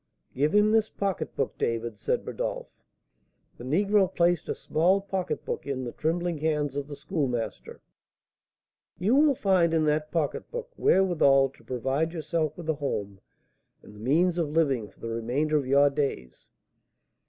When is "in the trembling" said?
5.67-6.39